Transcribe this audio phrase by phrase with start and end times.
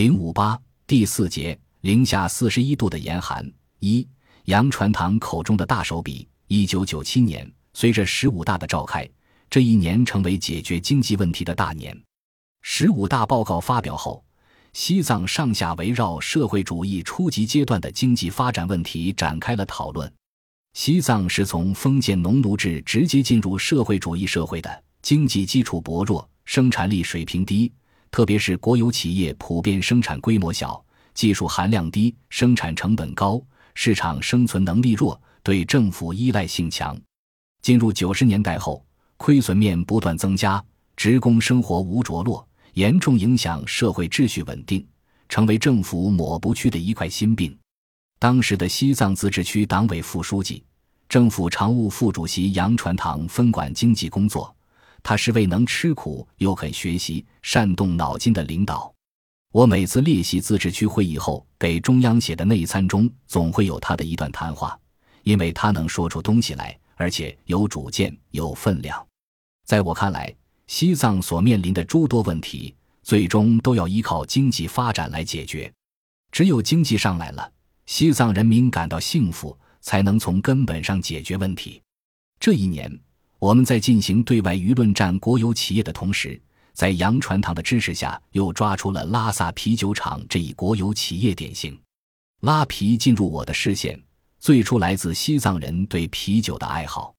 [0.00, 3.46] 零五八第四节，零下四十一度的严寒。
[3.80, 4.08] 一
[4.46, 6.26] 杨传堂口中的大手笔。
[6.46, 9.06] 一九九七年，随着十五大的召开，
[9.50, 11.94] 这一年成为解决经济问题的大年。
[12.62, 14.24] 十五大报告发表后，
[14.72, 20.10] 西藏上下围绕社会主义初级阶段的经济发展问题展开了讨论。
[20.72, 27.70] 西藏是从封建农奴制直接进入社会主义社会的，经济基础薄弱，生产力水平低。
[28.10, 30.84] 特别是国有企业普遍生产规模小，
[31.14, 33.40] 技术含量低，生产成本高，
[33.74, 36.98] 市场生存能力弱，对政府依赖性强。
[37.62, 38.84] 进入九十年代后，
[39.16, 40.62] 亏损面不断增加，
[40.96, 44.84] 职工生活无着落，严重影响社会秩序稳定，
[45.28, 47.56] 成为政府抹不去的一块心病。
[48.18, 50.62] 当时的西藏自治区党委副书记、
[51.08, 54.54] 政府常务副主席杨传堂分管经济工作。
[55.02, 58.92] 他是位能吃苦又肯学习、善动脑筋的领导。
[59.52, 64.78] 我每次列席自治区会议后给中央写的内参中，总会有他的一段谈话，
[65.24, 69.04] 因为他能说出东西来，而且有主见、有分量。
[69.66, 70.32] 在我看来，
[70.68, 75.72] 西藏所面临的诸多问题，最终都要依靠经济发展来解决。
[76.30, 77.52] 只有经济上来了，
[77.86, 81.82] 西藏人民感到幸福，才能从根本上解决问题。
[82.38, 83.00] 这一年。
[83.40, 86.38] 我们在进行对外舆论战国有企业的同时，
[86.74, 91.80] 在杨传堂的支持下，又抓出了拉萨啤酒厂这一国有企业典型。
[92.42, 93.98] 拉啤进入我的视线，
[94.38, 97.14] 最初来自西藏人对啤酒的爱好。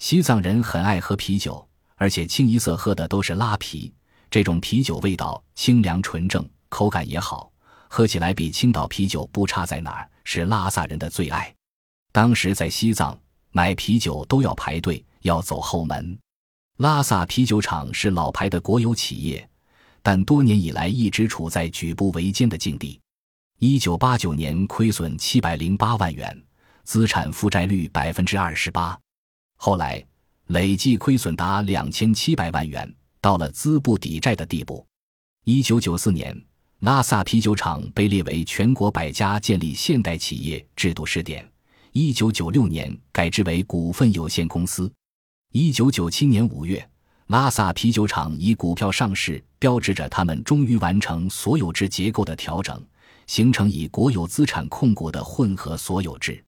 [0.00, 3.92] 西藏人很爱喝啤酒，而且清一色喝的都是拉啤。
[4.28, 7.52] 这种啤酒味道清凉纯正，口感也好，
[7.86, 11.54] 喝起来比青岛啤酒不差在哪儿，是拉萨人的最爱。
[12.10, 13.16] 当时在西藏
[13.52, 15.04] 买啤酒都要排队。
[15.22, 16.18] 要走后门，
[16.78, 19.48] 拉萨啤酒厂是老牌的国有企业，
[20.02, 23.00] 但多年以来一直处在举步维艰的境地。
[23.58, 26.42] 一九八九年亏损七百零八万元，
[26.84, 28.98] 资产负债率百分之二十八，
[29.56, 30.04] 后来
[30.48, 34.84] 累计亏损达两千七百万元，到了资不抵债的地步。
[35.44, 36.36] 一九九四年，
[36.80, 41.48] 拉萨啤酒厂被列为全国百家建立现代企业制度试点，
[41.92, 44.92] 一九九六年改制为股份有限公司。
[45.54, 46.82] 一九九七年五月，
[47.26, 52.82] 拉萨啤酒厂以股票上市，标志着他们终于完成所有制结构的调整，
[53.26, 56.42] 形成以国有资产控股的混合所有制。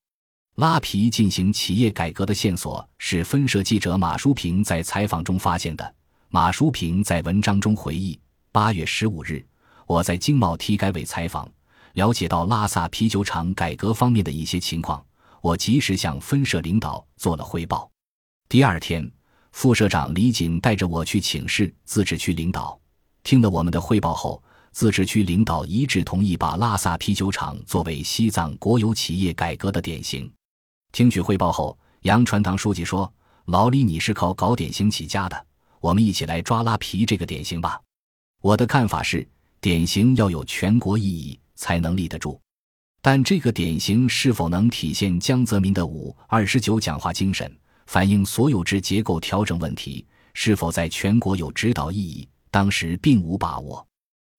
[0.54, 5.94] 拉皮进行企业改革的线索是分社记者马淑平在采访中发现的。
[6.30, 8.18] 马淑平在文章中回忆：
[8.50, 9.44] 八月十五日，
[9.86, 11.46] 我在经贸体改委采访，
[11.92, 15.04] 了解到拉萨啤酒厂改革方面的一些情况，
[15.42, 17.90] 我及时向分社领导做了汇报。
[18.48, 19.10] 第二天，
[19.52, 22.78] 副社长李锦带着我去请示自治区领导。
[23.22, 24.40] 听了我们的汇报后，
[24.70, 30.30] 自治区领导一致同意把拉萨啤酒厂作为西藏国有企业改革的典型。
[30.92, 33.12] 听取汇报后，杨传堂书记说
[33.46, 35.46] ：“老李，你是靠搞典型起家的，
[35.80, 37.80] 我们一起来抓拉皮这个典型吧。”
[38.40, 39.26] 我的看法是，
[39.60, 42.38] 典型要有全国意义才能立得住，
[43.00, 47.50] 但这个典型是否能体现江泽民的五二十九讲话精神？
[47.86, 53.86] 反映所有制结构调整问题是否在全国有指导意义，当时并无把握。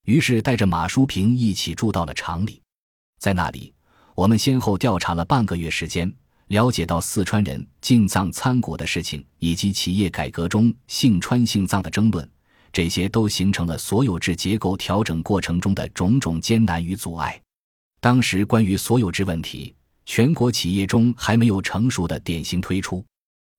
[0.05, 2.61] 于是带着马淑平一起住到了厂里，
[3.19, 3.73] 在那里，
[4.13, 6.13] 我们先后调查了半个月时间，
[6.47, 12.29] 了解到四川人进藏参股的事情，以及企业改革中姓川姓藏的争论，
[12.71, 17.41] 这些都形成了所有制结构调整过程中的种种艰难与阻碍。
[17.99, 19.73] 当时关于所有制问题，
[20.05, 23.03] 全国企业中还没有成熟的典型推出。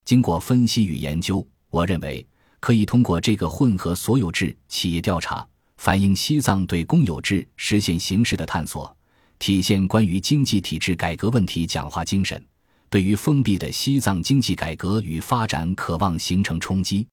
[0.06, 2.24] 经过分析与研究，我认为
[2.60, 5.44] 可以通过这个混合所有制企业调查，
[5.78, 8.96] 反映西藏对公有制实现形式的探索，
[9.40, 12.40] 体现关于经济体制改革问题讲话精神，
[12.88, 17.04] 对于封闭的西藏经济改革与发展渴望形成冲击。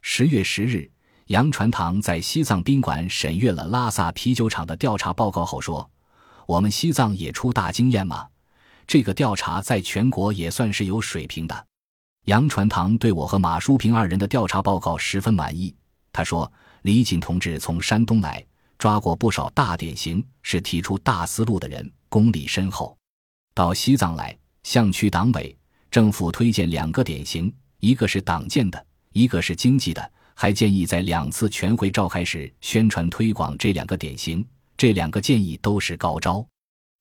[0.00, 0.90] 十月十日，
[1.28, 5.88] 杨传堂在西藏宾馆审阅了拉萨啤酒厂的调查报告后说
[6.48, 8.26] ：“我们西藏也出大经验吗？
[8.84, 11.66] 这个调查在全国也算是有水平的。”
[12.26, 15.74] 杨传堂对我和马淑平二人的调查报告十分满意。
[16.12, 16.50] 他说
[16.82, 18.44] ：“李锦同志从山东来，
[18.78, 22.96] 抓过不少大典型，是提出大思路的人，功力深厚。
[23.54, 25.56] 到西藏来，向区党委、
[25.90, 34.46] 政府推荐两个典型，一个是党建的，一个是经济的，还建议在两次全会召开时宣传推广这两个典型。
[34.76, 36.46] 这两个建议都是高招。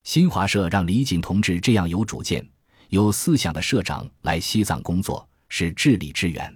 [0.04, 2.44] 新华社让李锦同志这样有主见。”
[2.92, 6.54] 有思想的社长来西藏工作是智力之源，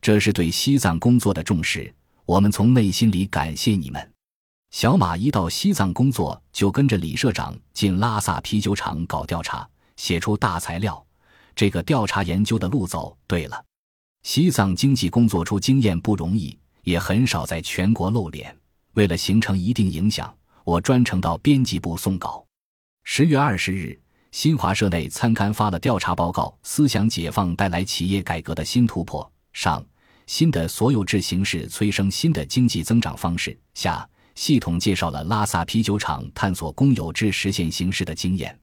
[0.00, 1.94] 这是对西藏工作的重视。
[2.26, 4.12] 我们从内心里感谢你们。
[4.72, 11.06] 小马一到西藏工作，就跟着李社长进拉萨啤酒厂搞调查，写出大材料。
[11.54, 13.64] 这个调查研究的路走对了。
[14.24, 18.52] 西藏经济工作出经验不容易，也很少在全国露脸。
[18.94, 22.44] 为了形成一定影响，我专程到编辑部送稿。
[23.04, 23.96] 十月二十日，
[24.32, 29.24] 新华社内参刊发了调查报告《思想解放带来企业改革的新突破》。
[29.52, 29.84] 上，
[30.28, 33.58] 新的所有制形式催生新的经济增长方式。
[33.74, 38.56] 下，系统介绍了拉萨啤酒厂探索公有制实现形式的经验。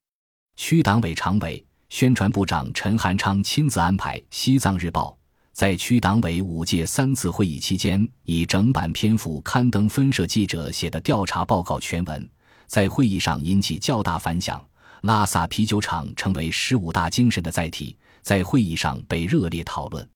[0.56, 5.10] 区党委常委、宣传部长陈汉昌亲自安排《西藏日报》
[5.52, 12.26] 在区党委五届三次会议期间，以整版篇幅刊登分社记者写的调查报告全文，
[12.66, 14.64] 在会议上引起较大反响。
[15.02, 20.08] 拉萨啤酒厂成为十五大精神的载体，在会议上被热烈讨论。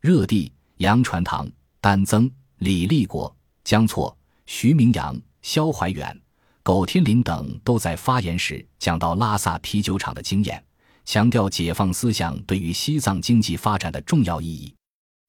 [0.00, 1.50] 热地、杨传堂、
[1.80, 3.34] 丹增、李立国、
[3.64, 4.16] 江措、
[4.46, 6.18] 徐明阳、肖怀远、
[6.62, 10.62] 苟天林等都在发言时讲到拉萨啤酒厂的经验，
[11.04, 14.74] 强调解放思想对于西藏经济发展的重要意义。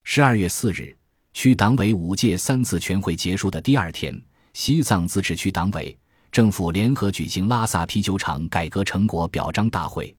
[0.04, 0.96] 十二月四日，
[1.34, 4.22] 区党委五届三次全会结束的第二天，
[4.54, 5.98] 西藏自治区党委、
[6.32, 10.16] 政府联合举行拉萨啤酒厂改革成果表彰大会，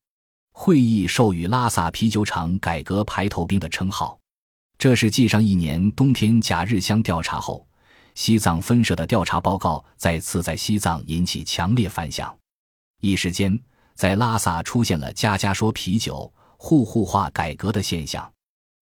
[0.52, 4.18] 会议授予拉萨啤酒厂改革排头兵的称号。
[4.76, 7.66] 这是继上一年冬天假日乡调查后，
[8.14, 12.36] 西藏分社的调查报告再次在西藏引起强烈反响。
[13.00, 13.58] 一时间，
[13.94, 18.30] 在拉萨出现了家家说啤酒、户户化改革的现象。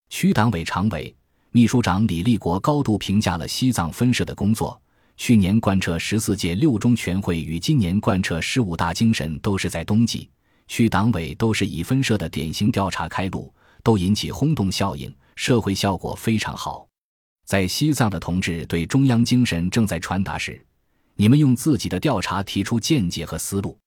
[0.09, 1.15] 区党委常委、
[1.53, 4.81] 秘书长李立国高度评价了西藏分社的工作。
[5.21, 10.31] 去年贯彻十四届六中全会与今年贯彻十五大精神都是在冬季，
[10.67, 13.53] 区党委都是以分社的典型调查开路，
[13.83, 15.15] 都引起轰动效应。
[15.37, 16.89] 社会效果非常好，
[17.45, 20.59] 在西藏的同志对中央精神正在传达时，
[21.17, 23.79] 你们用自己的调查提出见解和思路，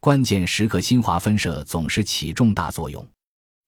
[0.00, 3.02] 关键时刻新华分社总是起重大作用。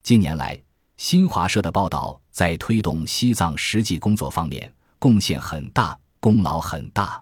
[0.03, 0.55] 近年来，
[0.97, 7.21] 新华社的报道在推动西藏实际工作方面贡献很大，功劳很大。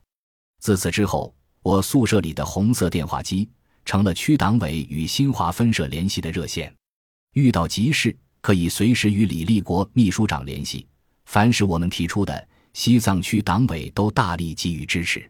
[0.59, 3.50] 自此之后，我宿舍里的红色电话机
[3.86, 6.74] 成了区党委与新华分社联系的热线，
[7.33, 8.15] 遇到急事。
[8.42, 10.86] 可以随时与李立国秘书长联系，
[11.25, 15.27] 凡是我们提出的，西藏区党委都大力给予支持。